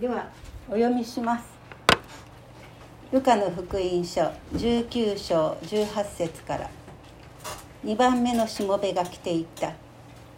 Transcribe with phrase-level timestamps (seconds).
[0.00, 0.30] では
[0.66, 1.44] お読みします。
[3.12, 6.70] ルカの福音書19章18節から。
[7.84, 9.74] 2番目のしもべが来ていった。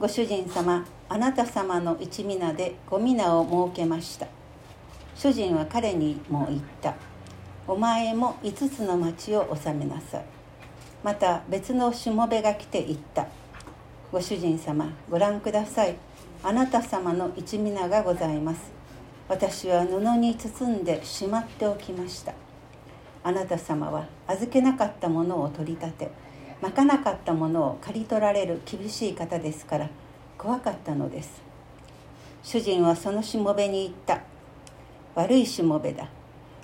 [0.01, 4.27] ご主人様あなた様の一皆でご皆を設けました。
[5.15, 6.97] 主人は彼にも言った。
[7.69, 10.25] お前も5つの町を治めなさい。
[11.05, 13.29] また別のしもべが来て言った。
[14.11, 15.95] ご主人様ご覧ください。
[16.43, 18.82] あなた様の一皆がございます。
[19.29, 22.35] 私は布に包んでしまっておきました。
[23.25, 26.11] あなた様は預けなかったものを取り立て
[26.61, 29.89] まかなかったものを刈り取られる厳しい方ですから
[30.37, 31.41] 怖かったのです。
[32.43, 34.23] 主人はそのしもべに言った。
[35.15, 36.09] 悪いしもべだ。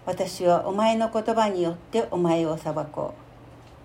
[0.05, 3.15] 私はお前の言葉によってお前を裁こ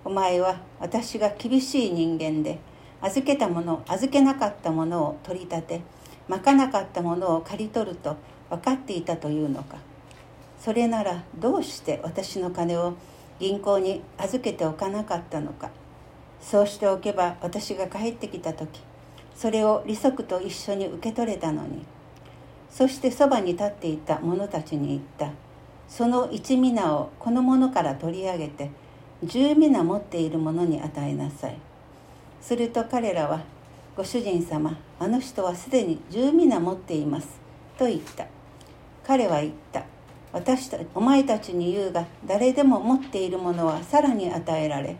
[0.05, 0.09] う。
[0.09, 2.59] お前は私が厳しい人間で
[3.01, 5.81] 預けたもの預けなかったものを取り立て
[6.27, 8.17] まかなかったものを刈り取ると
[8.49, 9.77] 分かっていたというのか。
[10.59, 12.93] それならどうして私の金を
[13.39, 15.69] 銀行に預けておかなかったのか。
[16.41, 18.81] そうしておけば私が帰ってきた時
[19.33, 21.85] それを利息と一緒に受け取れたのに。
[22.69, 25.31] そしてそばに立っていた者たちに言った。
[25.87, 28.71] その一皆をこの者から取り上げて
[29.23, 31.57] 十皆持っている者に与えなさい。
[32.41, 33.41] すると彼らは
[33.95, 37.39] 「ご主人様あの人はすでに十皆持っています」
[37.77, 38.25] と言った。
[39.05, 39.83] 彼は言った。
[40.31, 44.97] 私たお前たちに言うが誰でも持っているものはさらに与えられ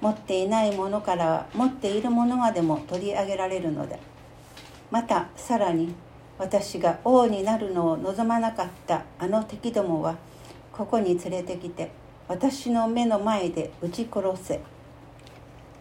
[0.00, 3.96] 持っていないものからは持っているものまでも取り上げられるのだ。
[4.90, 5.92] またさらに
[6.38, 10.16] 私が王になるのを望まなかったあの敵どもは
[10.72, 11.90] ここに連れてきて
[12.28, 14.60] 私の目の前で撃ち殺せ。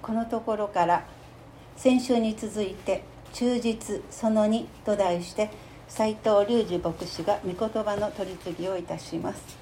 [0.02, 1.06] このところから
[1.76, 5.50] 先週に続いて「忠実その2」と題して
[5.96, 9.58] 斉藤隆二牧師が御言葉の取り次ぎをいたします。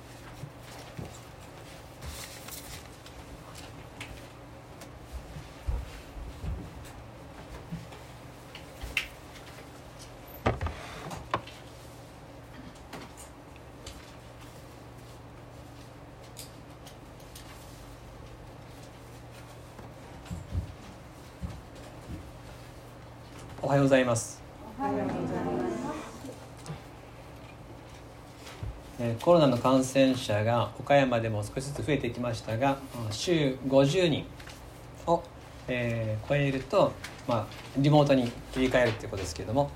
[23.61, 24.42] おはようございます
[29.21, 32.77] コロナの感染者が岡山でも少しずつ増えてきましたが
[33.11, 34.25] 週50人
[35.05, 35.21] を、
[35.67, 36.93] えー、超えると、
[37.27, 37.47] まあ、
[37.77, 39.71] リモートに切り替えるということですけれども、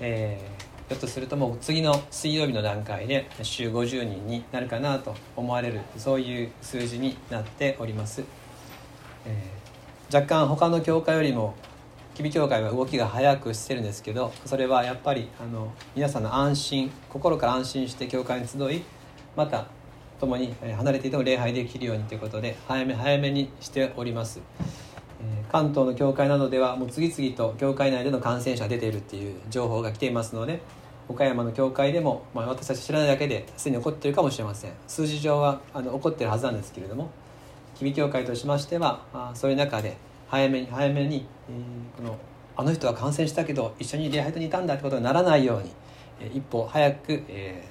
[0.00, 8.22] えー、ひょっとするともう次の水曜日の段階で週50人になるかなと思われるそういう数字になっております、
[9.24, 11.54] えー、若干他の教会よりも
[12.16, 18.82] 吉備教会は動きが早くしてるんですけどそれはやっぱりあの皆さんの安心心から安心して教会に集い
[19.36, 19.66] また
[20.18, 24.40] 共に離れていても礼拝できるようにということで早め早めにしております。
[25.20, 30.62] え関東の教会などではもう次々と教会内での感染者が出ているっていう情報が来ていますので
[31.10, 34.72] 岡山の教会でも、まあ、私たち知らないだけですでに起こっているかもしれません。
[34.88, 37.10] 数字上はあの起こってるはずなんですけれども
[37.74, 42.18] 吉備教会としましてはあそういう中で早めに早めに、えー、この
[42.56, 45.70] あの人は感染したけど一緒に礼拝堂にいたんだってことにならないように、
[46.20, 47.64] えー、一歩早く、え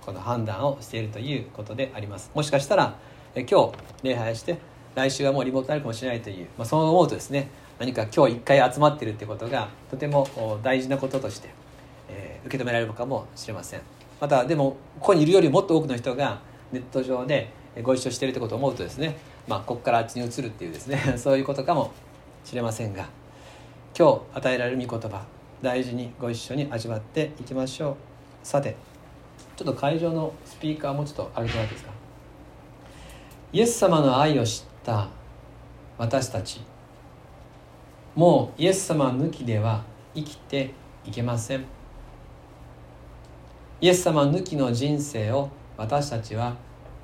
[0.00, 2.30] ー、この判断をしているということであります。
[2.34, 2.96] もしかしたら、
[3.34, 4.58] えー、今日礼拝して
[4.94, 7.48] 来週はもうリモートになるかもしれないという、まあ、そう思うとですね
[7.78, 11.50] 何か今日一回集まってるってことがとても大事なこととして、
[12.08, 13.80] えー、受け止められるかもしれません。
[14.20, 16.40] またでもここにいるよりもっと多くの人が
[16.70, 17.50] ネット上で
[17.82, 19.16] ご一緒しているってことを思うとですね
[19.48, 20.98] まあ、ここからあっちに移るっていうですね。
[21.18, 21.90] そういうことかも
[22.44, 23.08] しれませんが
[23.96, 25.22] 今日与えられる御言葉
[25.60, 27.96] 大事にご一緒に味わっていきましょう。
[28.42, 28.76] さて
[29.56, 31.92] ちょっと会場のスピーカーもちょっと上げてもらっていいですか。
[33.52, 35.08] イエス様の愛を知った
[35.98, 36.62] 私たち
[38.14, 39.82] もうイエス様抜きでは
[40.14, 40.70] 生きて
[41.04, 41.64] いけません。
[43.80, 46.54] イエス様抜きの人生を私たちは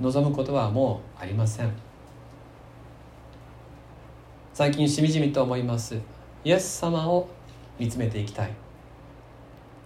[0.01, 1.88] 望むことはもうありません。
[4.59, 5.97] 最近しみじみと思います。
[6.43, 7.29] イエス様を
[7.79, 8.51] 見つめていきたい。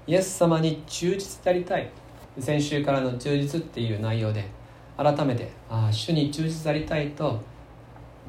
[0.07, 1.91] イエス様に忠実でありたい。
[2.39, 4.49] 先週からの忠実っていう内容で
[4.97, 7.39] 改めてああ主に忠実でありたいと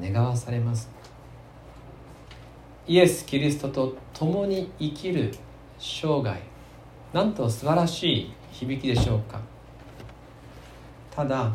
[0.02, 0.92] 願わされます。
[2.88, 5.34] イエス・キリストと共に生きる
[5.80, 6.38] 生涯
[7.14, 9.40] なんと素晴らしい響きでしょうか。
[11.10, 11.54] ただ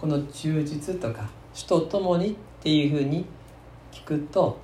[0.00, 3.24] この忠実とか主と共にっていうふうに
[3.92, 4.58] 聞くと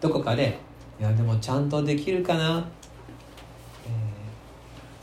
[0.00, 0.58] どこかで
[1.00, 2.68] いやでもちゃんとできるかな、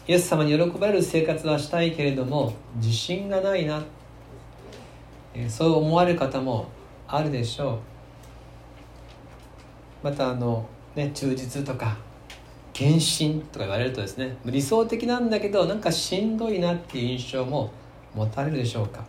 [0.07, 3.83] イエス様に喜ばれる生活はしたいけれども自信がないな。
[5.47, 6.67] そう思われる方も
[7.07, 7.77] あるでしょう。
[10.03, 10.65] またあの
[10.95, 11.97] ね忠実とか
[12.73, 17.71] 献身とか言われるとですね理想的なんだけどなんかしんどいなっていう印象も
[18.15, 19.05] 持たれるでしょうか。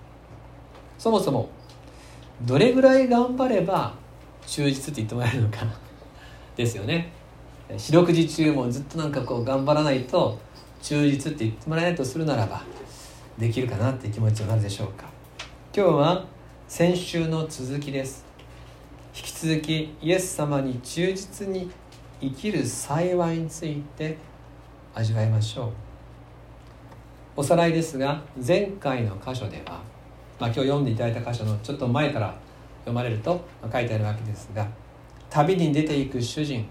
[0.98, 1.48] そもそも
[2.42, 3.94] どれぐらい頑張れば
[4.46, 5.58] 忠実って言ってもらえるのか
[6.56, 7.12] ですよね。
[7.76, 10.38] 四六時中もずっとなんかこう頑張らないと
[10.82, 12.62] 忠実って言ってもらえないとするならば
[13.38, 15.04] できるかなって気持ちになるでしょうか。
[15.74, 16.24] 今日は
[16.68, 18.24] 先週の続きです。
[19.14, 21.70] 引き続きイエス様に忠実に
[22.20, 24.18] 生きる幸いについて
[24.94, 25.70] 味わいましょう。
[27.34, 29.80] おさらいですが前回の箇所では、
[30.38, 32.34] まあ、今日読んでいただいた箇所のちょっと前から
[32.82, 34.68] 読まれると書いてあるわけですが
[35.30, 36.66] 旅に出ていく主人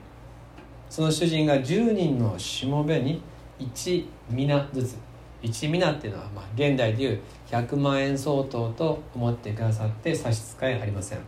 [0.90, 3.22] その主人が10人のしもべに
[3.60, 4.98] 1皆ずつ
[5.42, 11.20] 1皆っていうのは、まあ、現代でいう100万円相当と思ってくださって差し支えありません。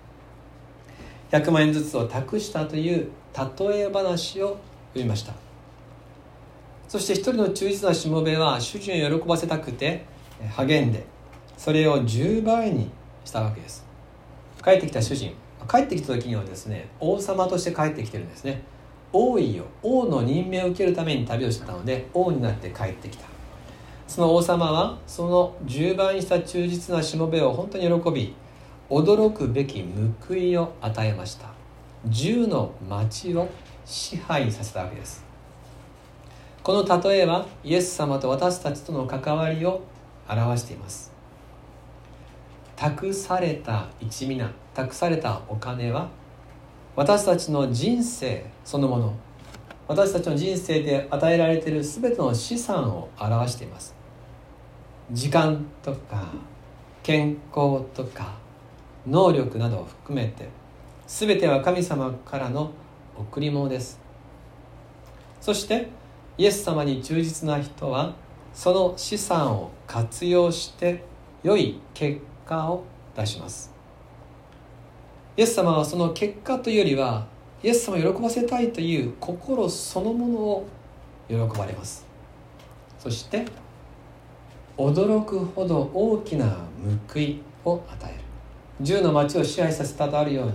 [1.32, 3.10] 100万円ずつを託したという
[3.60, 4.60] 例え話を
[4.90, 5.34] 読みました。
[6.88, 10.06] そして一人の忠実なしもべは主人を喜ばせたくて
[10.56, 11.08] 励んで
[11.58, 12.92] それを10倍に
[13.26, 13.83] したわけです。
[14.64, 15.34] 帰ってきた主人。
[15.70, 18.62] 帰ってきた時にはですね王様として帰ってきてるんですね。
[19.12, 23.26] 王位を王の任命を受けるために旅をしてたので王になって帰ってきた。
[24.08, 28.36] その王様はその10倍にした忠実なしもべを本当に喜び
[28.90, 29.84] 驚くべき
[30.28, 31.48] 報いを与えました。
[32.10, 33.48] 10の町を
[33.86, 35.24] 支配させたわけです。
[36.62, 39.82] この例えはイエス様と私たちとの関わりを
[40.28, 41.13] 表しています。
[42.76, 46.10] 託された一皆託されたお金は
[46.96, 49.14] 私たちの人生そのもの
[49.88, 53.94] 私たちの人生で与えられている全ての資産を表しています。
[55.12, 56.32] 時間とか
[57.04, 58.34] 健康とか
[59.06, 60.48] 能力などを含めて
[61.06, 62.72] 全ては神様からの
[63.18, 64.00] 贈り物です。
[65.42, 65.90] そして
[66.38, 68.16] イエス様に忠実な人は
[68.54, 71.04] その資産を活用して
[71.44, 72.84] 良い結果を
[73.16, 73.74] 出します。
[75.36, 77.26] イエス様はその結果というよりは
[77.64, 80.68] イエス様を喜ばせたいという心そのものを
[81.28, 82.06] 喜ばれます。
[83.00, 83.46] そして
[84.78, 86.58] 驚くほど大きな
[87.14, 88.24] 報いを与える。
[88.82, 90.54] 十の町を支配させたとあるように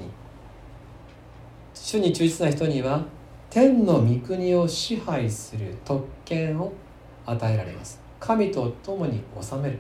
[1.75, 3.05] 主に忠実な人には
[3.49, 6.73] 天の御国を支配する特権を
[7.25, 8.01] 与えられます。
[8.21, 9.79] 神と共に治める。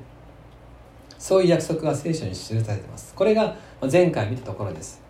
[1.19, 3.13] そういう約束が聖書に記されています。
[3.15, 3.57] これが
[3.91, 5.03] 前回見たところです。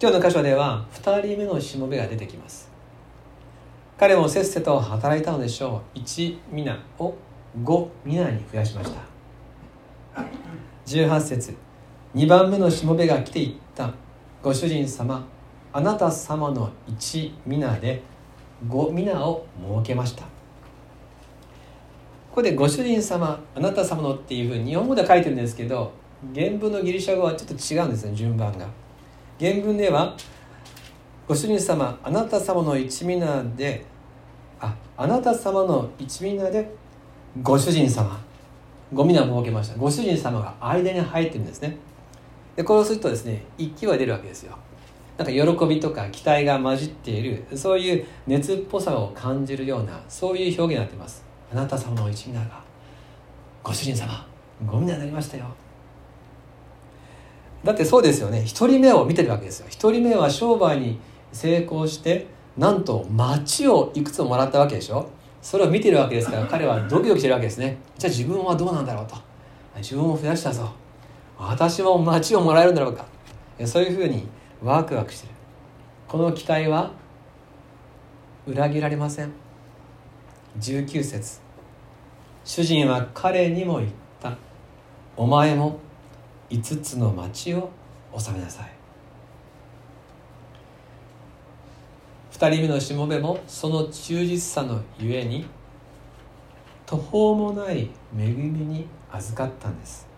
[0.00, 2.70] 今日の箇所では2人目のしもべが出てきます。
[3.98, 5.98] 彼もせっせと働いたのでしょう。
[5.98, 7.14] 1皆を
[7.62, 10.22] 5皆に増やしました。
[10.86, 11.54] 18節。
[12.14, 13.92] 2番目のしもべが来ていった。
[14.42, 15.24] ご主人様
[15.72, 18.02] あなた様の1皆で
[18.66, 20.39] 5皆を設けました。
[22.30, 25.92] ここでご主人様あなた様のっていうふうに日本語では書いてるんですけど
[26.32, 28.68] 原文のギリシャ語はちょっと違うんですね順番が。
[29.40, 30.16] 原文では
[31.26, 33.84] ご主人様あなた様の一皆で
[34.60, 36.72] ああなた様の一皆で
[37.42, 38.20] ご主人様。
[38.92, 39.76] ご皆を設けました。
[39.76, 41.78] ご主人様が間に入ってるんですね。
[42.54, 44.56] でこれをするとですね一気は出るわけですよ。
[45.18, 51.29] なんか喜びとか期待が混じっているそういう熱っぽさを感じるようなそういう表現になってます。
[51.52, 52.62] あなた様の一皆が
[53.62, 54.26] ご主人様
[54.66, 55.46] ご皆になりましたよ。
[57.64, 58.42] だってそうですよね。
[58.44, 59.66] 一人目を見てるわけですよ。
[59.68, 60.98] 一人目は商売に
[61.32, 62.26] 成功して
[62.56, 65.08] なんと町をいくつももらったわけでしょ。
[65.42, 67.78] それを見てるわけですから彼はドキドキしてるわけですね。
[67.98, 69.16] じゃあ自分はどうなんだろうと。
[69.76, 70.70] 自分を増やしたぞ。
[71.38, 73.06] 私も町をもらえるんだろうか。
[73.64, 74.26] そういうふうに
[74.62, 75.32] ワクワクしてる。
[76.06, 76.90] この期待は
[78.46, 79.32] 裏切られません。
[80.58, 81.40] 19節。
[82.44, 83.90] 主人は彼にも言っ
[84.20, 84.36] た。
[85.16, 85.78] お前も
[86.50, 87.70] 5つの町を
[88.18, 88.72] 治めなさい。
[92.32, 95.46] 2人目のしもべもその忠実さのゆえに
[96.86, 100.08] 途方もない恵みに預かったんです。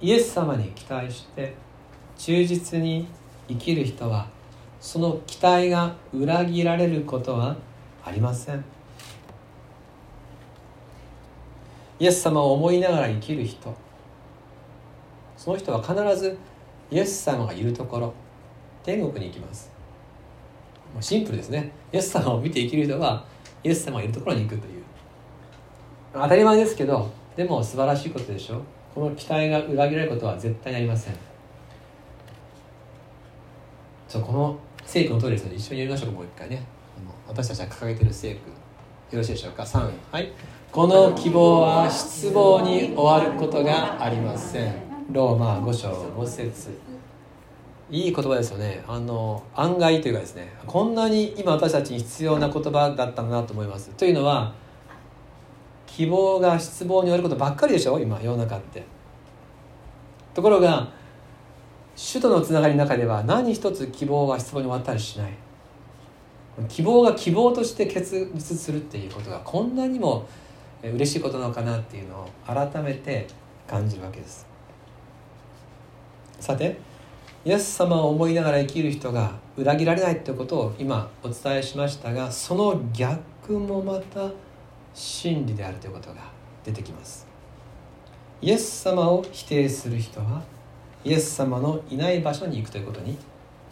[0.00, 1.54] イエス様に期待して
[2.16, 3.06] 忠実に
[3.48, 4.28] 生きる人は
[4.80, 7.56] その期待が裏切られることは
[8.04, 8.64] ありません。
[11.98, 13.72] イエス様を思いながら生きる人。
[15.36, 16.36] その人は必ず
[16.90, 18.14] イエス様がいるところ
[18.82, 19.70] 天国に行きます。
[21.00, 21.72] シンプルですね。
[21.92, 23.24] イエス様を見て生きる人は
[23.62, 24.82] イエス様がいるところに行くという。
[26.12, 28.60] 当たり前ですけどでも素晴らしいことでしょ。
[28.94, 31.14] この期待が裏切られることは絶対にありません。
[34.08, 36.62] ちょこの聖句の通りですので一緒に読みましょうもう一回ね。
[37.28, 38.50] 私たちが掲げている聖句
[39.14, 40.32] よろしいでしょうか？3はい。
[40.70, 44.74] この希望は失望に終わることがありません。
[45.10, 46.70] ローマ5章5節。
[47.90, 48.82] いい言葉ですよね。
[48.88, 53.90] あの案外というかですねこんなに今私たちに必要な言葉だったんだなと思います。
[53.90, 54.54] というのは
[55.86, 57.98] 希望が失望に終わることばっかりでしょ？
[57.98, 58.82] 今世の中って。
[60.32, 60.90] ところが
[61.94, 65.32] 首都のつながりの中では何一つ希望は失望に終わったりしない。
[66.68, 70.26] 希望が希望として結実するっていうことがこんなにも
[70.82, 73.26] 嬉しいことなのかなっていうのを改めて
[73.66, 74.46] 感じるわけです。
[76.40, 76.76] さて
[77.44, 84.30] イエス様を思いながら生きる人が裏切られないということを今お伝えしましたがその逆もまた
[84.94, 86.16] 真理であるということが
[86.64, 87.26] 出てきます。
[88.40, 90.42] イエス様を否定する人は
[91.04, 93.16] イエス様のいない場所に行くということに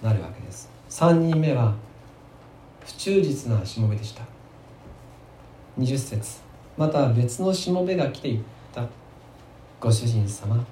[0.02, 0.70] なるわけです。
[0.88, 1.74] 3人目は
[2.90, 4.22] 不忠実なしもべでした。
[5.78, 6.40] 20節。
[6.76, 8.40] また別のしもべが来ていっ
[8.74, 8.84] た。
[9.80, 10.62] ご主人様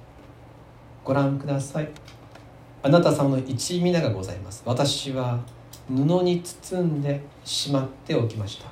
[1.05, 1.89] ご覧ください。
[2.83, 4.63] あなた様の一皆がございます。
[4.65, 5.39] 私は
[5.87, 8.65] 布に包んでしまっておきました。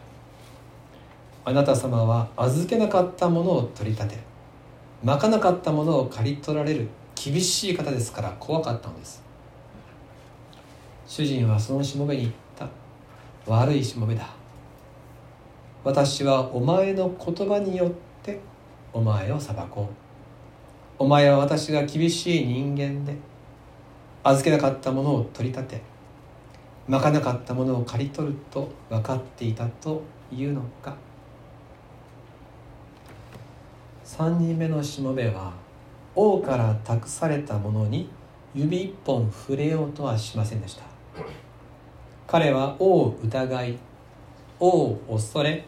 [1.45, 4.17] あなた様は預けなかったものを取り立て
[5.01, 9.23] まかなかったものを刈り取られる厳しい方ですから怖かったのです。
[11.07, 12.33] 主人はそのしもべに
[13.47, 14.27] 悪いしもべだ。
[15.85, 18.41] 私はお前の言葉によって
[18.91, 19.85] お前を裁こう。
[20.99, 23.15] お前は私が厳しい人間で
[24.23, 25.81] 預けなかったものを取り立て
[26.87, 30.95] まかなかったものを刈り取ると分かっていたというのか。
[34.03, 35.53] 3人目のしもべは
[36.15, 38.09] 王から託されたものに
[38.53, 40.96] 指一本触れようとはしませんでした。
[42.27, 43.77] 彼は王を疑い
[44.59, 45.63] 王を恐れ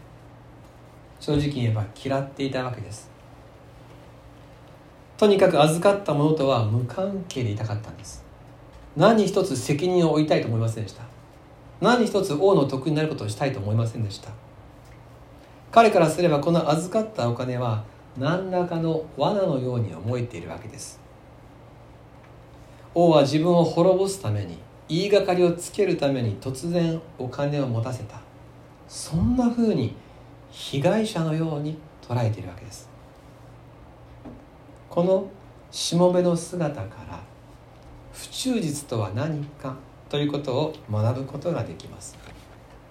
[1.20, 3.10] 正直に言えば嫌っていたわけです。
[5.18, 8.26] とにかく預かったものとは無関係でいたかったんです。
[8.98, 11.04] 何一つ責任を負いたいと思いませんでした。
[11.80, 14.30] 何一つ王の得になることをしたいと思いませんでした。
[15.72, 17.86] 彼からすればこの預かったお金は
[18.18, 21.00] 何らかの罠のように思えているわけです。
[22.94, 24.58] 王は自分を滅ぼすために
[24.90, 28.20] 言いがかりをつけるために突然お金を持たせた。
[28.88, 29.94] そんなふうに
[30.50, 32.90] 被害者のように捉えているわけです。
[34.90, 35.30] この
[35.70, 37.20] しもべの姿から
[38.12, 39.76] 不忠実とは何か
[40.10, 42.18] ということを学ぶことができます。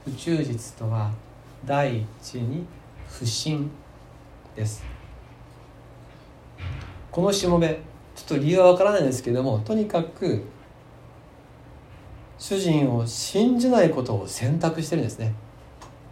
[0.04, 1.10] 不忠実とは
[1.66, 2.64] 第一に
[3.08, 3.68] 不信
[4.54, 4.84] です。
[7.10, 7.80] このしもべ
[8.14, 10.44] ちょっと理由はわからないんですけどもとにかく
[12.38, 15.34] 主人を信じないことを選択してるんですね。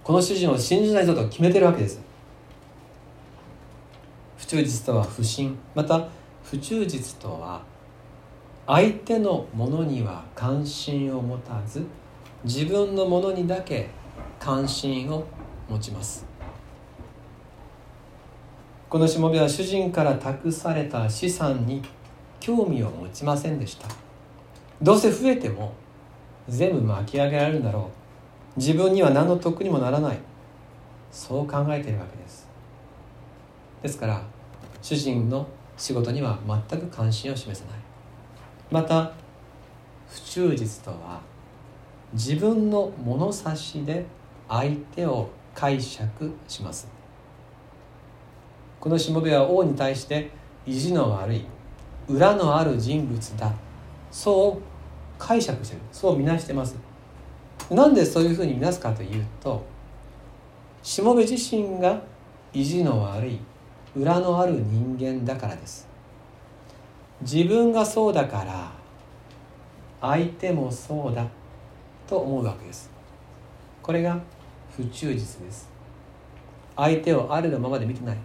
[0.03, 2.01] この主人を信じないこと決めてるわけです。
[4.37, 5.57] 不忠実とは不信。
[5.75, 6.09] また
[6.45, 7.63] 不忠実とは
[8.67, 11.85] 相手のものには関心を持たず
[12.45, 13.89] 自分のものにだけ
[14.39, 15.25] 関心を
[15.69, 16.27] 持ちます。
[18.89, 21.83] このしもべは主人から託された資産に
[22.39, 23.89] 興味を持ちませんでした。
[24.83, 25.73] どうせ増えても
[26.49, 27.91] 全部巻き上げられるんだろ
[28.57, 28.59] う。
[28.59, 30.19] 自分には何の得にもならない。
[31.11, 32.49] そう考えているわけです。
[33.83, 34.23] ですから
[34.83, 37.79] 主人の仕事には全く関心を示さない。
[38.71, 39.13] また
[40.09, 41.21] 不忠実とは
[42.13, 44.05] 自分の物差しで
[44.49, 46.89] 相手を解釈します。
[48.79, 50.31] このしもべは王に対して
[50.65, 51.45] 意地の悪い
[52.09, 53.53] 裏のある人物だ。
[54.11, 54.76] そう
[55.19, 55.81] 解釈してる。
[55.93, 56.77] そう見なしてます。
[57.71, 59.65] なんでそういうふうに見なすかというと
[60.83, 62.01] しもべ自身が
[62.53, 63.41] 意地の悪い
[63.97, 65.89] 裏のある人間だからです。
[67.23, 68.71] 自分がそうだから
[70.01, 71.27] 相手もそうだ
[72.07, 72.91] と思うわけです。
[73.83, 74.21] これが
[74.77, 75.69] 不忠実です。
[76.77, 78.17] 相手をあるがままで見てない。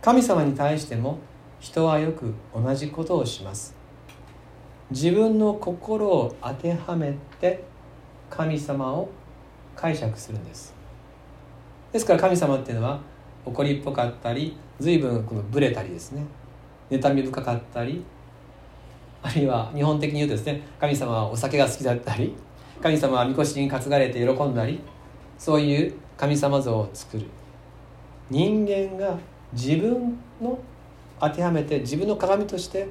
[0.00, 1.18] 神様に対しても
[1.58, 3.77] 人はよく同じことをします。
[4.90, 7.62] 自分の心を当てはめて
[8.30, 9.10] 神様を
[9.76, 10.74] 解釈するんです。
[11.92, 13.00] ですから神様っていうのは
[13.44, 16.24] 怒りっぽかったり随分このブレたりですね。
[16.90, 18.02] 妬み深かったり
[19.22, 22.34] あるいは日本的に言うとですね神様はお酒が好きだったり
[22.82, 24.80] 神様はみこしに担がれて喜んだり
[25.36, 27.26] そういう神様像を作る。
[28.30, 29.18] 人間が
[29.52, 30.58] 自分の
[31.20, 32.88] 当てはめて自分の鏡として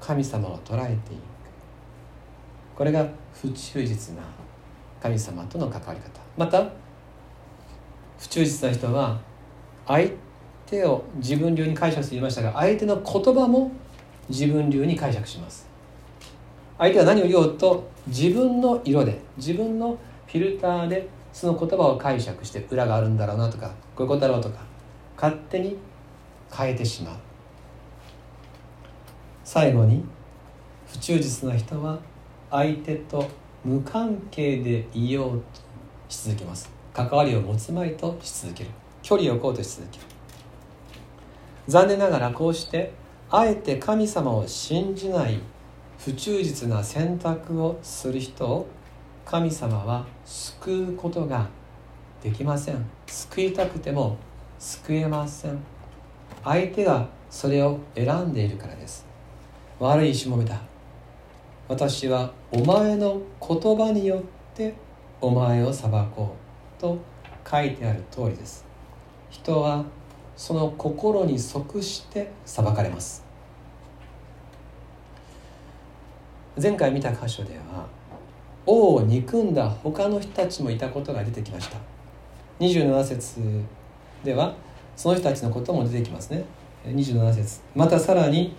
[0.00, 1.35] 神様を捉えていく
[2.76, 4.22] これが不忠実な
[5.02, 6.20] 神様との関わり方。
[6.36, 6.68] また
[8.18, 9.18] 不忠実な人は
[9.86, 10.10] 相
[10.66, 13.72] 手を自分流に解釈していましたが相手の言葉も
[14.28, 15.66] 自分流に解釈します。
[16.78, 24.58] 相手は何を言おうと自分の色で自分のフィルターでその言葉を解釈して裏があるんだろうなとかこういうことだろうとか
[25.16, 25.78] 勝手に
[26.52, 27.16] 変えてしまう。
[29.44, 30.04] 最後に
[30.86, 31.98] 不忠実な人は
[32.56, 33.28] 相手と
[33.66, 35.44] 無関係でいようと
[36.08, 36.70] し続けます。
[36.94, 38.70] 関わりを持つまいとし続ける。
[39.02, 40.04] 距離を置こうとし続ける。
[41.68, 42.92] 残念ながらこうして
[43.28, 45.38] あえて神様を信じない
[45.98, 48.66] 不忠実な選択をする人を
[49.26, 51.50] 神様は救うことが
[52.22, 52.86] できません。
[53.06, 54.16] 救いたくても
[54.58, 55.58] 救えません。
[56.42, 59.04] 相手がそれを選んでいるからです。
[59.78, 60.58] 悪いしもべだ
[61.68, 64.22] 私はお前の言葉によっ
[64.54, 64.74] て
[65.20, 66.36] お前を裁こ
[66.78, 66.96] うと
[67.48, 68.64] 書いてある通りです。
[69.30, 69.84] 人は
[70.36, 73.24] その心に即して裁かれます。
[76.60, 77.86] 前回見た箇所では
[78.64, 81.78] 王を憎んだ他の人たちもいたことが出てきました。
[82.60, 83.40] 27節
[84.24, 84.54] では
[84.96, 86.44] その人たちのことも出てきますね。
[86.86, 87.60] 27節。
[87.74, 88.54] またさらに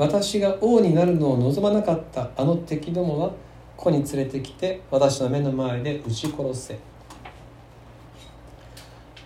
[0.00, 3.28] 私が王になるのを望まなかったあの敵どもは
[3.76, 6.78] ここに連れてきて私の目の前で撃ち殺せ。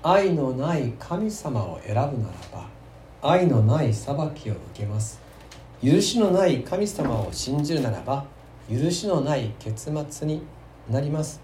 [0.02, 2.10] 愛のない神様を選ぶなら
[2.52, 2.66] ば
[3.22, 5.20] 愛のない裁きを受けます。
[5.80, 8.24] 許しのない神様を信じるならば
[8.68, 10.42] 許しのない結末に
[10.90, 11.40] なります。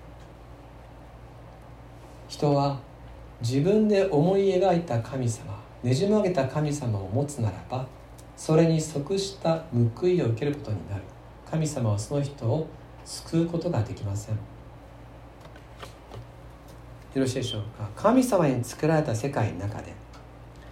[2.27, 2.81] 人は
[3.41, 8.00] 自分で思い描いた神様ねじ曲げた神様を持つならば
[8.41, 9.65] それに即した
[10.01, 11.03] 報いを受けることになる。
[11.51, 12.67] 神様はその人を
[13.05, 14.35] 救うことができません。
[14.35, 14.41] よ
[17.17, 17.87] ろしいでしょうか。
[17.95, 19.93] 神様に作られた世界の中で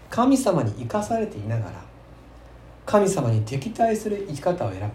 [0.09, 1.73] 神様に生かされていながら
[2.87, 4.87] 神様に敵対する生き方を選ぶ。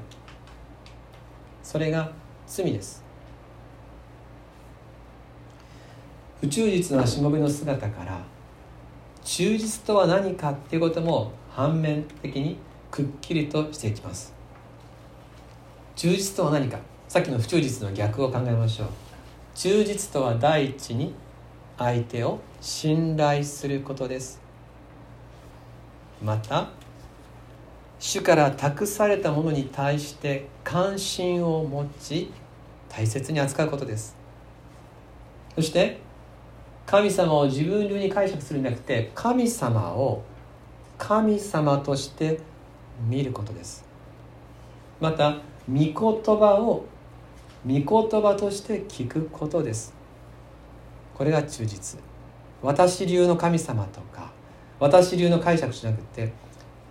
[1.62, 2.12] それが
[2.48, 3.04] 罪です。
[6.42, 8.20] 不忠実なしもべの姿から
[9.24, 12.58] 忠実とは何かっていうことも反面的に
[12.90, 14.34] くっきりとしていきます。
[15.96, 16.80] 忠実とは何か？
[17.08, 18.88] さっきの不忠実の逆を考えましょう。
[19.54, 21.14] 忠実とは第一に
[21.78, 24.42] 相手を信頼することです。
[26.24, 26.70] また
[28.00, 32.32] 主から託されたものに対して関心を持ち
[32.90, 34.16] 大切に扱うことです。
[35.56, 36.00] そして
[36.88, 40.24] 神様を自分流に解釈するんじゃなくて神様を
[41.06, 42.40] 神様として
[43.10, 43.84] 見ることです。
[45.02, 46.86] また御言葉を
[47.68, 47.84] 御言
[48.22, 49.94] 葉として聞くことです。
[51.14, 52.00] これが忠実。
[52.62, 54.32] 私流の神様とか
[54.80, 56.32] 私流の解釈じゃなくて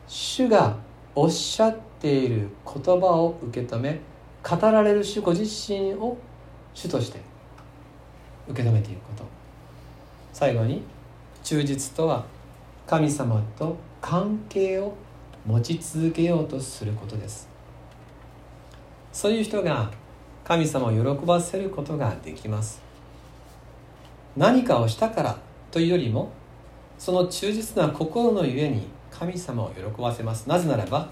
[0.07, 0.77] 主が
[1.14, 3.98] おっしゃっている言葉を受け止め
[4.46, 6.18] 語られる主ご自身を
[6.75, 7.18] 主として
[8.46, 9.25] 受け止めていくこと。
[10.35, 10.83] 最後に
[11.42, 12.27] 忠実とは
[12.93, 14.93] 神様と関係を
[15.47, 17.49] 持ち続けようとすることです。
[19.15, 19.91] そういう人が
[20.45, 22.83] 神様を喜ばせることができます。
[24.37, 25.39] 何かをしたから
[25.71, 26.33] というよりも
[26.99, 30.47] その忠実な心のゆえに神様を喜ばせます。
[30.47, 31.09] なぜならば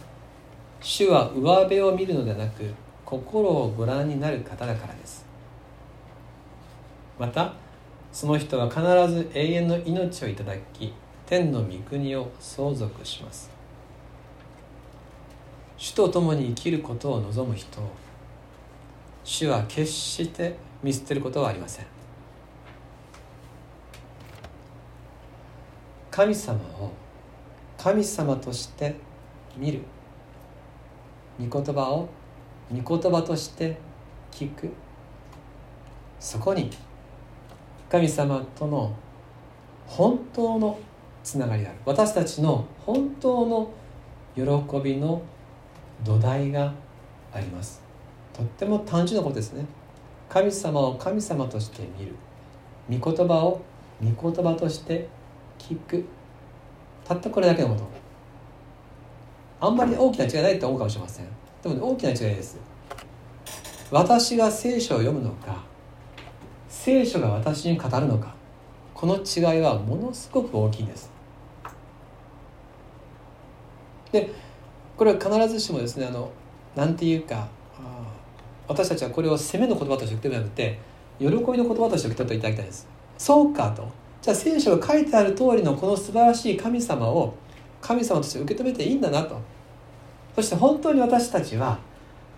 [0.82, 2.74] 主は上辺を見るのではなく
[3.06, 5.24] 心をご覧になる方だからです。
[7.18, 7.54] また
[8.12, 10.92] その人は必ず永遠の命をいただき
[11.30, 13.48] 天の御国を相続します。
[15.76, 17.88] 主と共に生きることを望む人を
[19.22, 21.86] 主は決して見捨てることはありません。
[26.10, 26.90] 神様を
[27.78, 28.96] 神様として
[29.56, 29.82] 見る。
[31.38, 32.08] 御言葉を
[32.72, 33.78] 御言葉として
[34.32, 34.68] 聞く。
[36.18, 36.70] そこに
[37.88, 38.92] 神様との
[39.86, 40.76] 本当の
[41.22, 41.78] つながりである。
[41.84, 43.70] 私たちの本当の
[44.34, 44.42] 喜
[44.82, 45.22] びの
[46.04, 46.72] 土台が
[47.32, 47.82] あります。
[48.32, 49.64] とっても単純なことですね。
[50.28, 52.14] 神様を神様として見る。
[52.88, 53.60] 御言葉を
[54.02, 55.08] 御言葉として
[55.58, 56.04] 聞く。
[57.04, 57.84] たったこれだけのこと。
[59.60, 61.26] あんまり大きな違いないと思うかもしれません。
[61.62, 62.58] でも、ね、大きな違いです。
[63.90, 65.64] 私が聖書を読むのか
[66.68, 68.34] 聖書が私に語るのか
[69.00, 71.10] この違いはものすごく大きいです。
[74.12, 74.30] で
[74.94, 76.30] これは必ずしもですねあの
[76.76, 77.48] なんていうか
[78.68, 80.78] 私たちはこれを責めの言葉として受け止めなくて
[81.18, 82.86] 喜びの言葉として受け取っていただきたいです。
[83.16, 83.88] そうかと。
[84.20, 87.32] じゃあ聖書が書いてある通りのこの素晴らしい神様を
[87.80, 89.40] 神様として受け止めていいんだなと。
[90.36, 91.78] そして本当に私たちは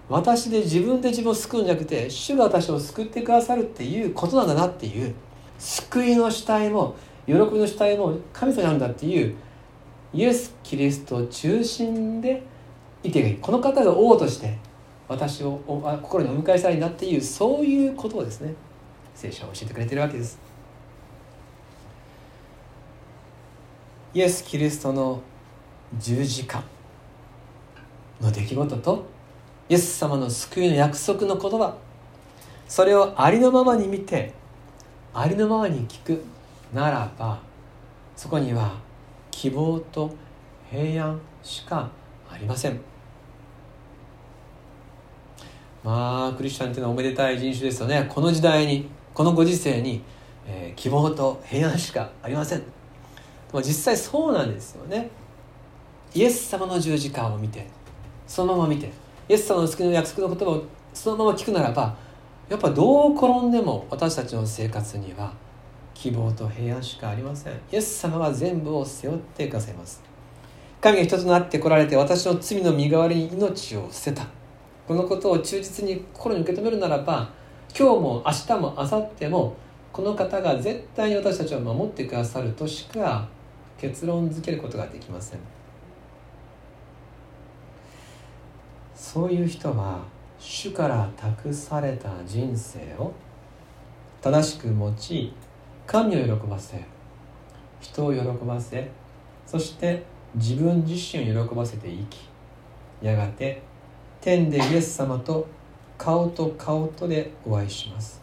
[0.09, 5.13] 私で自分で自分を救うんじゃなくて主が私を救ってくださるっていうことなんだなっていう
[5.59, 9.35] 救いの主体も喜びの主体も神様なんだっていう
[10.13, 12.43] イエス・キリストを中心で
[13.03, 14.59] いていいこの方が王として
[15.09, 15.61] 私を
[16.03, 18.55] 心にお迎えしたいなっていうそういうことをですね
[19.15, 20.39] 聖書は教えてくれてるわけです。
[24.15, 25.23] イエス・キリストの
[25.99, 26.63] 十字架
[28.21, 29.07] の出来事と
[29.71, 31.77] イエス様の救いの約束の言葉
[32.69, 34.35] それをありのままに見て
[35.15, 36.25] ありのままに聞く
[36.73, 37.39] ならば
[38.17, 38.73] そこには
[39.31, 40.15] 希望と
[40.71, 41.91] 平安しか
[42.31, 42.81] ありません。
[45.85, 48.07] まあクリスチャンっていうのはおめでたい人種ですよね。
[48.09, 50.03] この時代にこのご時世に、
[50.47, 52.63] えー、希望と平安しかありません。
[53.55, 55.11] 実際そうなんですよね。
[56.15, 57.67] イエス様の十字架を見て
[58.27, 58.91] そのまま見て
[59.29, 61.97] イエス様の救いの約束の言葉をそのまま聞くならば
[62.49, 65.33] やっぱどう転んでも私たちの生活には
[65.95, 67.53] 希望と平安しかありません。
[67.73, 70.03] イエス様は全部を背負ってくださいます。
[70.81, 74.27] 神が一つとなって来られて私の罪の身代わりに命を捨てた。
[74.87, 77.31] このことを忠実に心に受け止めるならば
[77.79, 79.57] 今日も明日も明後日も
[79.93, 83.29] この方が絶対に私たちを守ってくださるとしか
[83.79, 85.39] 結論付けることができません。
[88.95, 90.01] そういう人は
[90.45, 93.13] 主から託された人生を
[94.21, 95.33] 正しく用い
[95.87, 96.85] 神を喜ばせ
[97.81, 98.91] 人を喜ばせ
[99.47, 100.03] そして
[100.35, 102.29] 自分自身を喜ばせて生き
[103.01, 103.63] やがて
[104.21, 105.47] 天でイエス様と
[105.97, 108.21] 顔と顔とでお会いします。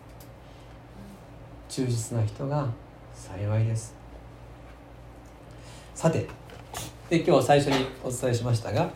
[1.70, 2.68] 忠実な人が
[3.14, 3.96] 幸いです。
[5.96, 6.28] さて
[7.10, 8.90] で今日最初にお伝えしましたが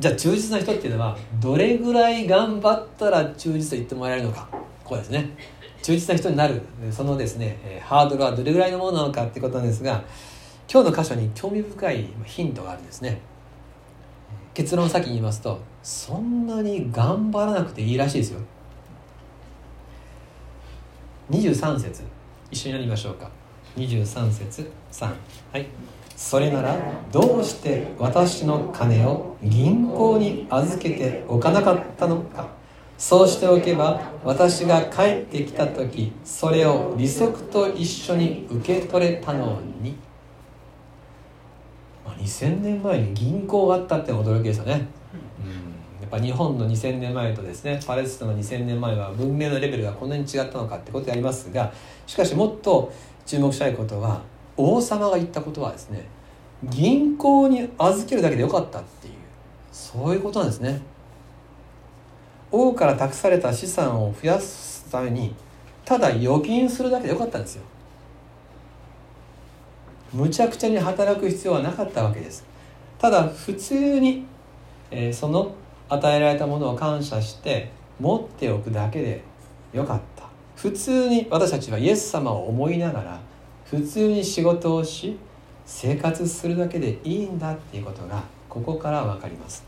[0.00, 4.48] じゃあ忠実な人っていうのはどれぐらい頑張ったら忠実と言ってもらえるのか。
[4.82, 5.36] こうですね。
[5.82, 6.62] 忠実な人になる。
[6.90, 10.02] そのですねハードルはどれぐらいのものなのかってことなんですが
[10.72, 13.20] 今日の箇所に興味深いヒントがあるんですね。
[14.54, 18.40] 結論を先に言いますとそんなに頑張らなくていいらしいですよ。
[21.30, 22.02] 23節。
[22.50, 23.30] 一緒にやりましょうか。
[23.76, 24.70] 23節。
[24.90, 25.06] 3
[25.52, 25.66] はい。
[26.20, 26.76] それなら
[27.10, 32.46] どうして私の金を銀行に預けておかなかったのか。
[32.98, 39.96] そうしておけば私が帰ってきた時それを利息と一緒に受け取れたのに。
[42.18, 44.78] 2000年前に銀行があったって驚きですよね、うん、
[46.02, 51.72] やっぱ日本の2000年前とですねパレスチナの2000年前は文明のレベルがこんなに違ったのかってことでありますが
[52.06, 52.92] しかしもっと
[53.24, 54.20] 注目したいことは
[54.60, 56.06] 王様が言ったことはですね
[56.64, 59.14] 銀行に預けるだけでよかったっていう
[59.72, 60.80] そういうことなんですね。
[62.52, 65.34] 王から託された資産を増やすために
[65.84, 67.62] ただ預金するだけでよかったんですよ。
[70.12, 72.44] むちゃくちゃに働く必要はなかったわけです。
[72.98, 74.26] ただ普通に、
[74.90, 75.54] えー、その
[75.88, 77.70] 与えられたものを感謝して
[78.00, 79.22] 持っておくだけで
[79.72, 80.24] よかった。
[80.56, 83.20] 普通に私たちはイエス様を思いながら
[83.70, 85.16] 普通に仕事をし
[85.64, 89.64] 生活するだけでいいんだっていうことがここから分かります。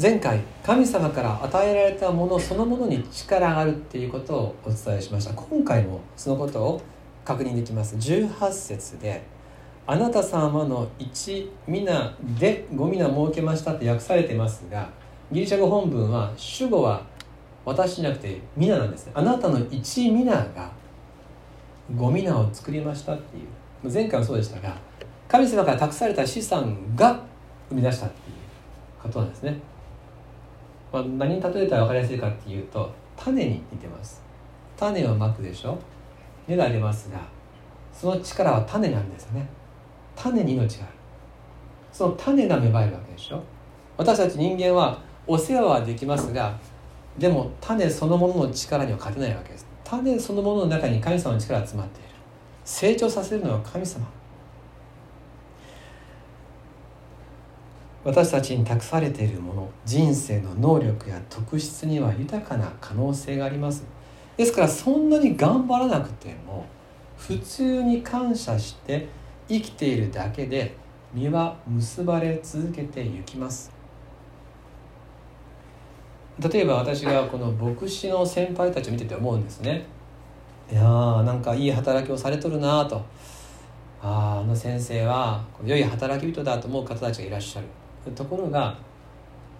[0.00, 5.34] 前回神様から与えられたものそのものに力があるっていうことをお伝えしました。
[5.34, 6.82] 今回もそのことを
[7.24, 7.94] 確認できます。
[7.94, 9.22] 18節で
[9.86, 14.88] 「あなた様の一皆で五皆設けました」って訳されてますが
[15.30, 17.02] ギリシャ語本文は主語は
[17.64, 19.12] 私じゃなくて皆なんですね。
[19.14, 20.81] あなたの一皆が
[21.96, 23.46] 五皆を作りましたっていう。
[23.90, 24.76] 前回もそうでしたが
[25.26, 27.20] 神様から託された資産が
[27.68, 28.36] 生み出したっていう
[29.02, 29.58] ことなんですね、
[30.92, 34.22] まあ、何に例えたら分かりやすいかっていうと種に似てます。
[34.76, 35.78] 種をまくでしょ。
[36.46, 37.18] 芽が出ますが
[37.92, 39.48] その力は種なんですよね。
[40.14, 40.94] 種に命がある。
[41.92, 43.42] その種が芽生えるわけでしょ。
[43.96, 46.58] 私たち人間はお世話はできますが
[47.18, 49.66] でも種そのものの力には勝てないわけです。
[49.98, 52.08] 種そのものの中に神様の力が詰まっている。
[52.64, 54.06] 成長させるのは神様。
[58.02, 63.84] 私たちに託されているもの人生の能力や特質には豊かな可能性があります。
[64.36, 66.64] ですからそんなに頑張らなくても
[67.18, 69.06] 普通に感謝して
[69.46, 70.74] 生きているだけで
[71.14, 73.81] 実は結ばれ続けていきます。
[76.48, 79.84] 例えば私がこの牧師の先輩たちを見てて思うんですね。
[80.70, 83.02] いやーなんかいい働きをされとるなと。
[84.02, 87.66] ああの先生は良い働き人だと思う方たちがいらっしゃる。
[88.14, 88.76] ところが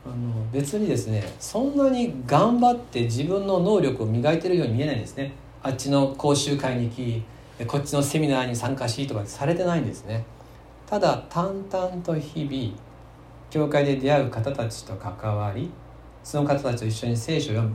[0.05, 5.33] あの別にですねそんなに頑張って自分の能力を磨いてるように見えないんですね。
[5.62, 7.23] あっちの講習会に行き
[7.66, 10.25] こっちのセミナーに参加しとかされてないんですね。
[10.87, 12.77] ただ淡々と日々
[13.49, 15.71] 教会で出会う方たちと関わり
[16.22, 17.74] その方たちと一緒に聖書を読む。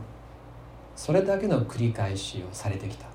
[0.96, 3.06] それだけの繰り返しをされてきた。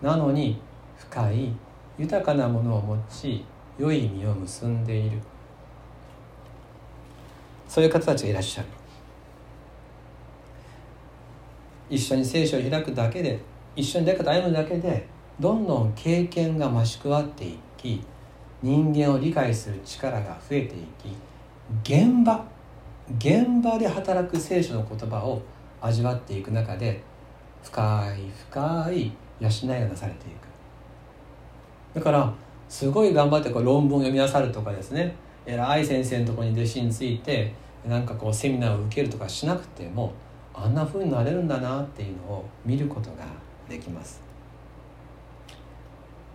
[0.00, 0.60] なのに
[0.96, 1.52] 深い
[1.98, 3.44] 豊かなものを持ち
[3.78, 5.18] 良い実を結んでいる。
[7.68, 8.68] そういう方たちがいらっしゃる。
[11.88, 13.38] 一緒に聖書を開くだけで
[13.76, 15.06] 一緒に誰かと歩むだけで
[15.38, 18.02] どんどん経験が増し加わっていき
[18.62, 20.78] 人間を理解する力が増えてい
[21.84, 22.44] き現場
[23.18, 25.42] 現場で働く聖書の言葉を
[25.80, 27.02] 味わっていく中で
[27.62, 30.52] 深い深い養いがなされていく。
[31.94, 32.32] だから
[32.68, 35.14] すごい頑張ってこう論文を読みなさるとかですね。
[35.44, 37.52] 偉い先生のところに弟子について
[37.86, 40.12] なんかこうセミナーを受けるとかしなくても
[40.54, 43.24] あんな風になれるんだなっていうのを見ることが
[43.68, 44.22] できます。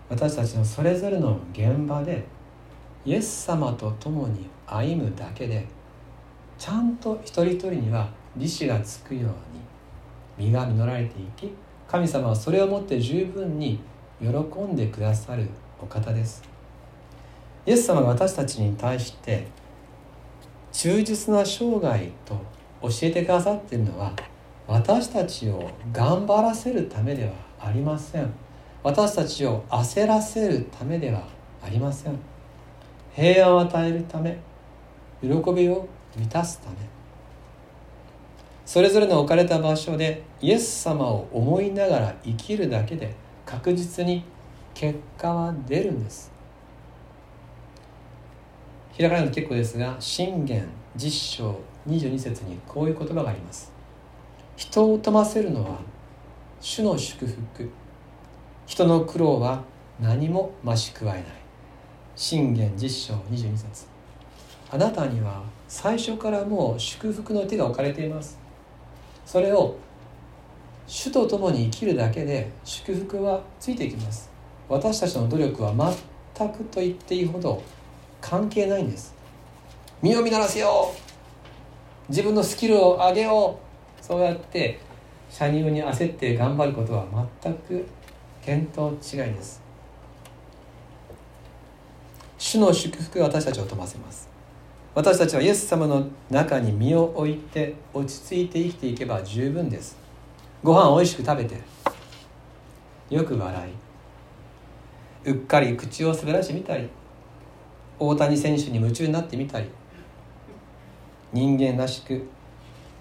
[0.09, 2.25] 私たちのそれぞれの現場で
[3.05, 5.65] イエス様と共に歩むだけで
[6.57, 9.23] ちゃんと一人一人には利子がつくよう
[10.41, 11.53] に実が実られていき
[11.87, 13.79] 神様はそれをもって十分に
[14.19, 15.47] 喜んでくださる
[15.81, 16.43] お方です。
[17.65, 19.47] イエス様が私たちに対して
[20.71, 22.35] 忠実な生涯と
[22.81, 24.13] 教えてくださっているのは
[24.67, 28.31] 私たちを頑張らせるためではありません。
[28.83, 31.27] 私たちを焦らせるためでは
[31.63, 32.17] ありません。
[33.13, 34.37] 平安を与えるため
[35.21, 36.75] 喜びを満たすため。
[38.65, 44.25] それぞれの置かれた場所でイエス様を思いながら生きるだけで確実に
[44.73, 46.31] 結果は出るんです。
[48.97, 53.71] 開かれると結構ですが信玄実章22節にこういう言葉があります。
[54.57, 55.79] 人を富ませるのは
[56.59, 57.71] 主の祝福。
[58.65, 59.63] 人の苦労は
[59.99, 61.23] 何も増し加えない。
[62.15, 63.85] 信玄実章22節。
[64.69, 68.37] あなたには最初からもう祝福の手が置かれています。
[69.25, 69.75] それを
[70.87, 74.29] 主と共に生きるだけで祝福はついていきます。
[74.69, 75.73] 私たちの努力は
[76.35, 77.61] 全くと言っていいほど
[78.21, 79.13] 関係ないんです。
[80.01, 82.09] 身を見習せよう。
[82.09, 83.59] 自分のスキルを上げよ
[84.01, 84.03] う。
[84.03, 84.79] そうやって
[85.29, 87.05] 社入に焦って頑張ることは
[87.43, 87.85] 全く
[88.45, 89.61] 見当違いです。
[92.37, 94.36] 主の祝福が私たちを飛ばせます。
[94.97, 99.95] 私たちはイエス様の中に身を置いて落ち着いて生きていけば十分です。
[100.63, 101.61] ご飯をおいしく食べて。
[103.11, 103.69] よく笑
[105.23, 105.29] い。
[105.29, 106.89] うっかり口を滑らしてみたり
[107.99, 109.69] 大谷選手に夢中になってみたり
[111.31, 112.27] 人間らしく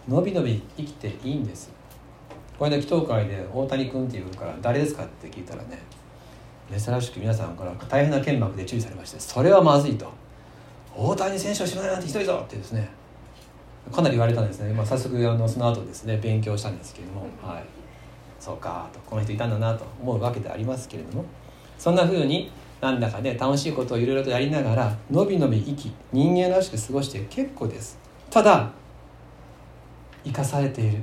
[0.07, 1.71] のびのび生きていいんです。
[2.59, 5.79] これで祈祷会で大谷君っていうから誰ですかって聞いたらね
[6.71, 10.26] 珍しく皆さんから大変な剣幕で注意されましてそれはまずいと。
[10.97, 12.89] 大谷選手を知らないなんてひどいぞってですね
[13.93, 17.65] かなり言われたんですね、まあ、早速あのその後ですね勉強したんですけれども、はい、
[18.41, 21.25] そうかとこの人いたんだなと思うわけでありますけれども。
[21.79, 27.99] そんな風になんだかね楽しいことをいろいろとやりながらのびのび生き人間らしく過ごして結構です。
[28.31, 28.71] ただ
[30.25, 31.03] 生かされている。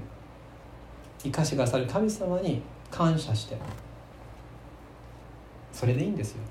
[1.19, 3.57] 生かしてくださる神様に感謝して。
[5.71, 6.43] それでいいんですよ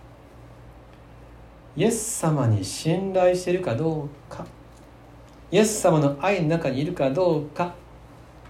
[1.74, 4.44] イエス様に信頼しているかどうか。
[5.50, 7.74] イエス様の愛の中にいるかどうか。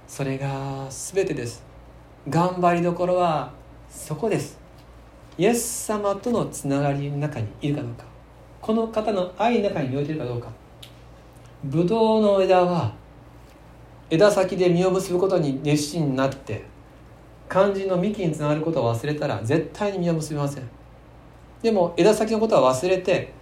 [0.09, 1.65] それが全てです。
[2.29, 3.53] 頑張りどころは
[3.89, 4.59] そこです。
[5.39, 8.05] イエス様とのつながりの中にいるかどうか。
[8.61, 10.49] この方の愛の中に置いているかどうか。
[11.63, 12.93] ブドウの枝は
[14.11, 16.65] 枝先で実を結ぶことに熱心になって
[17.49, 20.82] 肝心の幹につながることを忘れたら絶対に実を結びません。
[21.63, 23.33] でも枝先のことは忘れて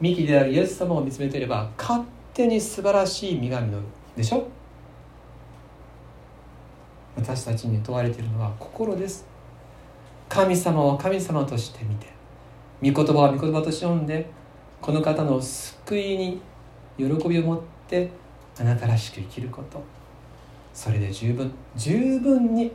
[0.00, 3.78] 幹であるイエス様を見つめていれば勝手に素晴らしい実が実る
[4.16, 4.46] でしょ？
[7.14, 9.26] 私たちに問われているのは心です。
[10.28, 12.06] 神様を神様として見て
[12.82, 14.30] 御言葉を御言葉として読んで
[14.80, 16.40] この方の救いに
[16.96, 18.10] 喜びを持って
[18.58, 19.82] あなたらしく生きること。
[20.72, 22.72] それで十分十分に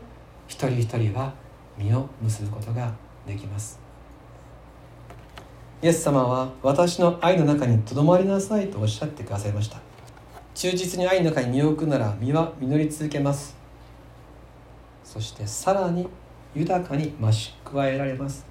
[0.48, 1.34] 一人一人は
[1.80, 2.94] 実を結ぶことが
[3.26, 3.87] できます。
[5.80, 9.78] イエス様は私の愛の中にとどまりなさいとおっしゃってくださいました。
[10.56, 13.56] 忠実に愛の中に身を置くなら実は実り続けます。
[15.04, 16.08] そしてさらに
[16.56, 18.44] 豊かに増し加えられます。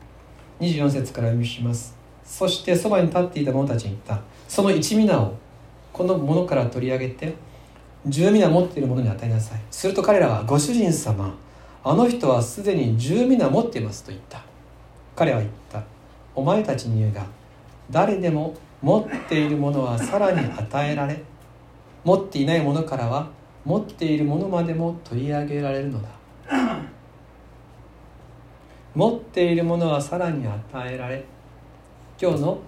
[0.61, 1.97] 24節から読みします。
[2.25, 4.21] そしてそばに立っていた者たちに言った。
[4.47, 5.35] その一皆を
[5.93, 7.35] このものから取り上げて
[8.07, 9.61] 十皆持っている者に与えなさい。
[9.73, 11.35] すると彼らはご主人様
[11.83, 14.43] あの人はすでに十皆持っていますと言った。
[15.17, 15.96] 彼は言った。
[16.37, 17.27] お前たちに言うが
[17.91, 21.21] 誰でも持っているものはさらに与えられ
[22.05, 23.29] 持っていないものからは
[23.65, 26.09] 持っているものまでも取り上げられるのだ。
[28.95, 31.23] 持っているものはさらに与えられ
[32.21, 32.59] 今日の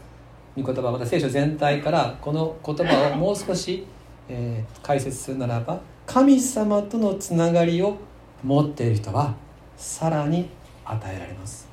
[0.56, 3.86] 御言葉また聖書全体からこの言葉をもう少し、
[4.28, 7.96] えー、解説するならば神様とのつながりを
[8.44, 9.34] 持っている人は
[9.78, 10.50] さらに
[10.84, 11.66] 与えられます。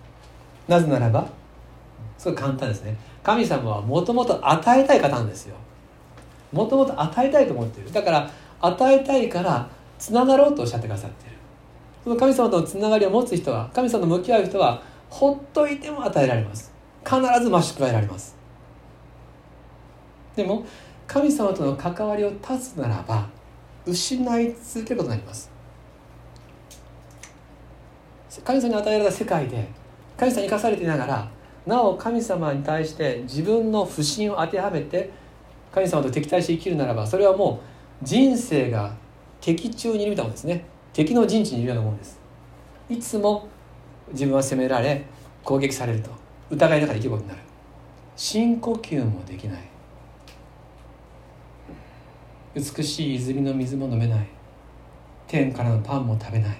[0.70, 1.28] なぜならば
[2.26, 2.98] すごい簡単ですね。
[3.22, 5.56] 神様はもともと与えたい方なんですよ。
[6.52, 7.92] もともと与えたいと思ってる。
[7.92, 11.36] だから与えたいからつながろうとおっしゃってくださっている。
[12.04, 16.74] その神様とのつながりを持つ人は神様と向き合う人はほっといても与えられます。
[17.04, 18.36] 必ず増し加えられます。
[20.36, 20.66] でも
[21.06, 23.28] 神様との関わりを断つならば
[23.86, 25.52] 失い続けることになります。
[28.44, 29.70] 神様に与えられた世界で
[30.18, 31.35] 神様に生かされていながら
[31.66, 35.12] なお神様に対して自分の不信を当てはめて
[35.72, 37.62] 神様と敵対して生きるならばそれはも
[38.02, 38.94] う人生が
[39.42, 40.66] 敵中にいるみたいなもんですね。
[40.94, 42.20] 敵の陣地にいるようなもんです。
[42.90, 43.48] いつも
[44.12, 45.06] 自分は責められ
[45.44, 46.10] 攻撃されると
[46.50, 47.42] 疑いの中で生きることになる。
[48.16, 49.62] 深呼吸もできない。
[52.56, 54.28] 美しい泉の水も飲めない。
[55.28, 56.58] 天からのパンも食べない。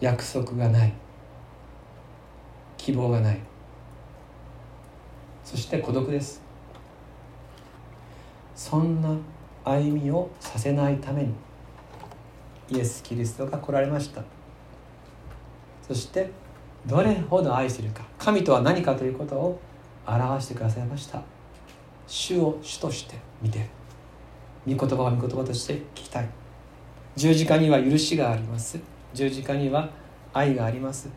[0.00, 0.92] 約束がない。
[2.76, 3.38] 希望がない。
[5.44, 6.42] そして孤独です。
[8.54, 9.16] そんな
[9.64, 11.34] 歩みをさせないために
[12.70, 14.22] イエス・キリストが来られました。
[15.86, 16.30] そして
[16.86, 19.60] どれほど愛しているか神とは何かということを
[20.06, 21.22] 表してくださいました。
[22.06, 23.68] 主を主として見て
[24.66, 26.28] 御言葉を御言葉として聞きたい。
[27.14, 28.78] 十字架には許しがあります。
[29.14, 29.88] 十字架には
[30.32, 31.08] 愛があります。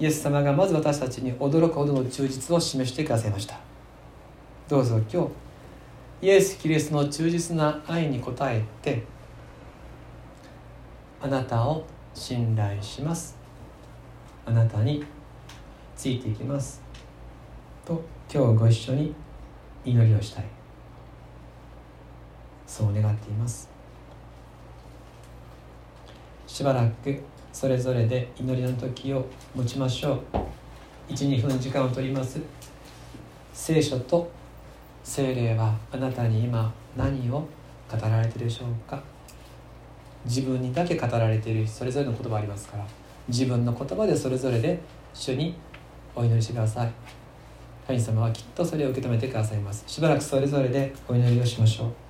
[0.00, 3.60] イエス様がまず私たちに驚くほどの忠実を示してくださいました。
[4.66, 5.24] どうぞ今
[6.22, 9.04] 日イエス・キリストの忠実な愛に応えて
[11.20, 11.84] あなたを
[12.14, 13.36] 信頼します。
[14.46, 15.04] あなたに
[15.94, 16.80] ついていきます。
[17.84, 19.14] と今日ご一緒に
[19.84, 20.44] 祈りをしたい。
[22.66, 23.68] そう願っています。
[26.46, 27.20] しばらく
[27.52, 31.12] それぞれで祈りの時を持ちましょう。
[31.12, 32.40] 12分時間を取ります。
[33.52, 34.30] 聖書と
[35.02, 37.46] 精霊はあなたに今何を
[37.90, 39.02] 語られているでしょうか。
[40.24, 42.86] 自分にだけ語られているそれぞれの言葉ありますから。
[43.28, 44.80] 自分の言葉でそれぞれで
[45.12, 45.56] 主に
[46.14, 46.92] お祈りしてください。
[47.86, 49.84] 神様はきっとそれを受け止めてくださいます。
[49.86, 52.09] しばらくそれぞれでお祈りをしましょう。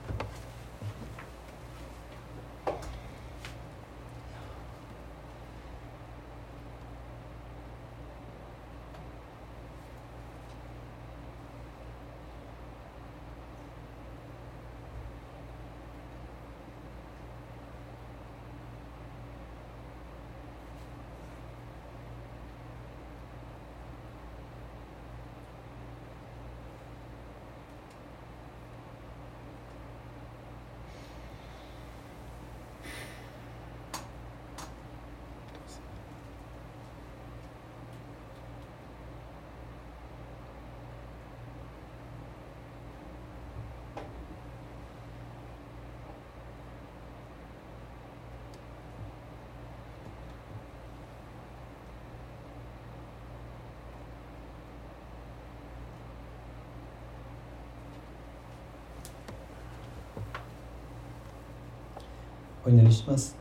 [62.63, 63.39] お祈りします。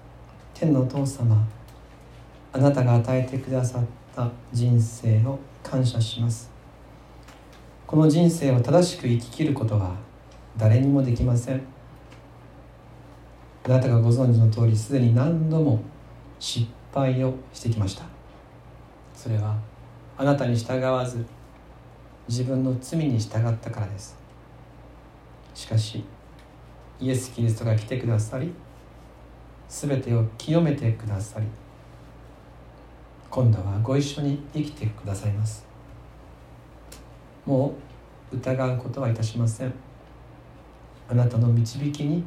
[0.53, 1.45] 天のお父様
[2.53, 3.83] あなたが与えてくださっ
[4.15, 6.49] た人生を感謝します。
[7.85, 9.93] この人生を正しく生ききることは
[10.55, 11.61] 誰にもできません。
[13.65, 15.81] あなたがご存知の通りすでに何度も
[16.39, 18.05] 失敗をしてきました。
[19.13, 19.57] それは
[20.17, 21.25] あなたに従わず
[22.29, 24.17] 自分の罪に従ったからです。
[25.53, 26.05] しかし
[27.01, 28.53] イエス・キリストが来てくださり
[29.69, 31.45] 全てを清めてくださり
[33.29, 35.63] 今度はご一緒に生きてくださいます。
[37.45, 37.75] も
[38.31, 39.73] う疑うことはいたしません。
[41.07, 42.23] あなたの導きに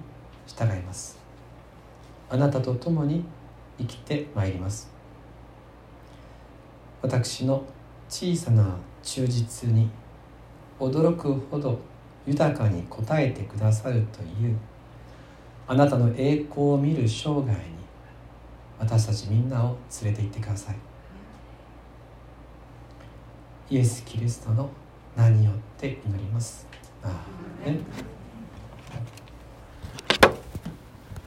[0.47, 1.19] 従います。
[2.31, 3.25] あなたと共に
[3.79, 4.93] 生きてまいります。
[7.03, 7.65] 私の
[8.09, 9.91] 小さな忠実に
[10.79, 11.81] 驚くほど
[12.25, 14.57] 豊かに応えてくださるという
[15.67, 17.57] あなたの栄光を見る生涯に
[18.79, 20.77] 私たちみんなを連れて行ってください
[23.71, 24.69] イエス・キリストの
[25.17, 26.67] 名によって祈ります。
[27.03, 27.79] あーね